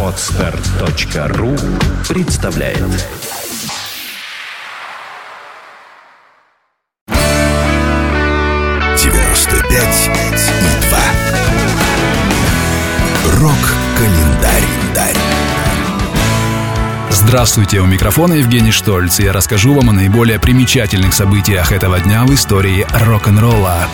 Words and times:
Отстар.ру 0.00 1.56
представляет 2.08 2.78
девяносто 8.96 9.56
пять 9.68 10.10
и 10.60 10.86
два. 10.86 11.04
Рок-календарь. 13.40 14.62
Здравствуйте, 17.10 17.80
у 17.80 17.86
микрофона 17.86 18.34
Евгений 18.34 18.70
Штольц, 18.70 19.18
я 19.18 19.32
расскажу 19.32 19.74
вам 19.74 19.90
о 19.90 19.92
наиболее 19.92 20.38
примечательных 20.38 21.12
событиях 21.12 21.72
этого 21.72 21.98
дня 21.98 22.24
в 22.24 22.32
истории 22.32 22.86
рок-н-ролла. 23.04 23.88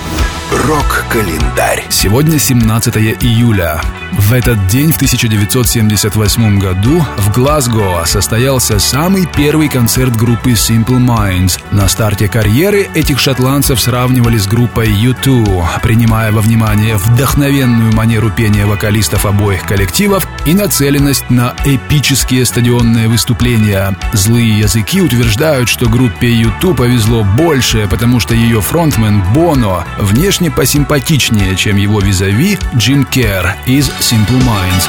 Рок-календарь. 0.66 1.86
Сегодня 1.88 2.38
17 2.38 2.94
июля. 3.22 3.80
В 4.12 4.32
этот 4.32 4.66
день, 4.66 4.92
в 4.92 4.96
1978 4.96 6.58
году, 6.58 7.04
в 7.16 7.32
Глазго 7.32 8.04
состоялся 8.04 8.78
самый 8.78 9.26
первый 9.26 9.68
концерт 9.68 10.14
группы 10.14 10.50
Simple 10.50 10.98
Minds. 10.98 11.60
На 11.70 11.88
старте 11.88 12.28
карьеры 12.28 12.88
этих 12.94 13.18
шотландцев 13.18 13.80
сравнивали 13.80 14.36
с 14.36 14.46
группой 14.46 14.88
U2, 14.88 15.80
принимая 15.82 16.32
во 16.32 16.42
внимание 16.42 16.96
вдохновенную 16.96 17.92
манеру 17.94 18.30
пения 18.30 18.66
вокалистов 18.66 19.26
обоих 19.26 19.62
коллективов 19.62 20.26
и 20.44 20.54
нацеленность 20.54 21.30
на 21.30 21.54
эпические 21.64 22.44
стадионные 22.44 23.08
выступления. 23.08 23.96
Злые 24.12 24.58
языки 24.58 25.00
утверждают, 25.00 25.68
что 25.68 25.88
группе 25.88 26.28
U2 26.28 26.74
повезло 26.74 27.24
больше, 27.24 27.88
потому 27.88 28.20
что 28.20 28.34
ее 28.34 28.60
фронтмен 28.60 29.22
Боно 29.32 29.84
внешне 29.98 30.49
посимпатичнее, 30.50 31.56
чем 31.56 31.76
его 31.76 32.00
визави 32.00 32.58
Джим 32.76 33.04
Керр 33.04 33.54
из 33.66 33.88
Simple 34.00 34.42
Minds. 34.42 34.88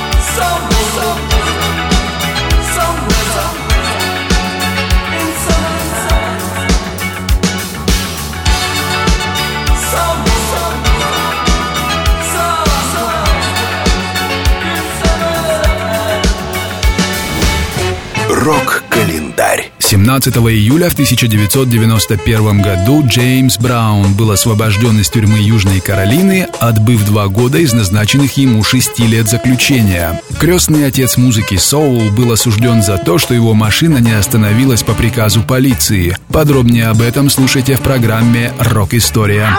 Рок-календарь. 20.02 20.12
17 20.32 20.36
июля 20.38 20.90
в 20.90 20.94
1991 20.94 22.62
году 22.62 23.04
Джеймс 23.06 23.58
Браун 23.58 24.14
был 24.14 24.32
освобожден 24.32 25.00
из 25.00 25.10
тюрьмы 25.10 25.38
Южной 25.38 25.80
Каролины, 25.80 26.48
отбыв 26.60 27.06
два 27.06 27.28
года 27.28 27.60
из 27.60 27.74
назначенных 27.74 28.34
ему 28.38 28.64
шести 28.64 29.06
лет 29.06 29.30
заключения. 29.30 30.20
Крестный 30.40 30.88
отец 30.88 31.18
музыки 31.18 31.56
Соул 31.56 32.10
был 32.12 32.32
осужден 32.32 32.82
за 32.82 32.98
то, 32.98 33.18
что 33.18 33.34
его 33.34 33.54
машина 33.54 33.98
не 33.98 34.14
остановилась 34.14 34.84
по 34.84 34.94
приказу 34.94 35.44
полиции. 35.44 36.18
Подробнее 36.30 36.88
об 36.88 37.02
этом 37.02 37.30
слушайте 37.30 37.76
в 37.76 37.82
программе 37.82 38.52
«Рок-история». 38.60 39.50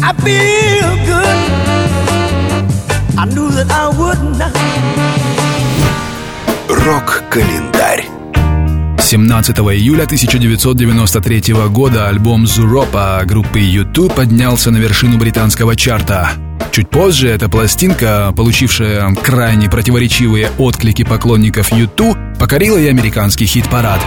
I 0.00 0.12
feel 0.22 0.96
good. 1.06 1.71
I 3.22 3.24
knew 3.26 3.48
that 3.50 3.70
I. 3.70 3.82
Рок-календарь. 6.68 8.08
17 8.98 9.58
июля 9.58 10.02
1993 10.04 11.54
года 11.68 12.08
альбом 12.08 12.48
«Зуропа» 12.48 13.22
группы 13.24 13.60
YouTube 13.60 14.12
поднялся 14.12 14.72
на 14.72 14.78
вершину 14.78 15.18
британского 15.18 15.76
чарта. 15.76 16.32
Чуть 16.72 16.90
позже 16.90 17.28
эта 17.28 17.48
пластинка, 17.48 18.32
получившая 18.36 19.14
крайне 19.14 19.70
противоречивые 19.70 20.50
отклики 20.58 21.04
поклонников 21.04 21.70
YouTube, 21.70 22.18
покорила 22.40 22.76
и 22.76 22.88
американский 22.88 23.46
хит-парад. 23.46 24.00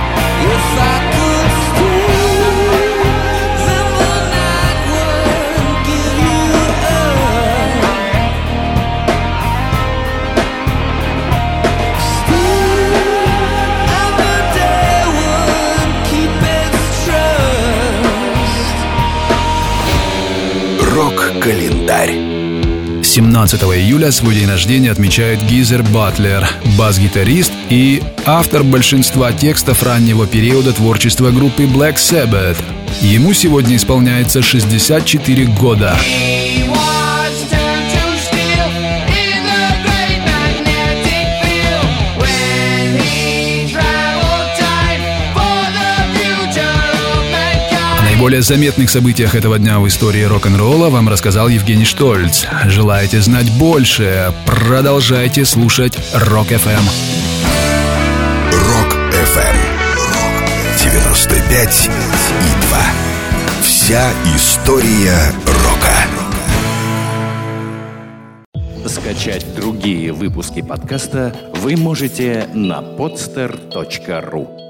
Рок-календарь. 21.45 23.03
17 23.03 23.61
июля 23.61 24.11
свой 24.11 24.33
день 24.33 24.49
рождения 24.49 24.89
отмечает 24.89 25.43
Гизер 25.43 25.83
Батлер, 25.83 26.47
бас-гитарист 26.75 27.51
и 27.69 28.01
автор 28.25 28.63
большинства 28.63 29.31
текстов 29.31 29.83
раннего 29.83 30.25
периода 30.25 30.73
творчества 30.73 31.29
группы 31.29 31.65
Black 31.65 31.97
Sabbath. 31.97 32.57
Ему 32.99 33.33
сегодня 33.33 33.75
исполняется 33.75 34.41
64 34.41 35.45
года. 35.45 35.95
О 48.25 48.27
наиболее 48.27 48.41
заметных 48.41 48.89
событиях 48.89 49.35
этого 49.35 49.59
дня 49.59 49.79
в 49.79 49.87
истории 49.87 50.23
рок-н-ролла 50.23 50.89
вам 50.89 51.07
рассказал 51.07 51.47
Евгений 51.47 51.85
Штольц. 51.85 52.43
Желаете 52.65 53.21
знать 53.21 53.51
больше? 53.51 54.33
Продолжайте 54.47 55.45
слушать 55.45 55.95
Рок-ФМ. 56.11 56.85
Рок-ФМ. 58.51 59.57
95 60.81 61.85
и 61.85 62.67
2. 62.67 62.79
Вся 63.61 64.11
история 64.35 65.31
рока. 65.45 65.95
Скачать 68.89 69.45
другие 69.55 70.11
выпуски 70.11 70.63
подкаста 70.63 71.31
вы 71.61 71.77
можете 71.77 72.49
на 72.55 72.79
podster.ru 72.79 74.64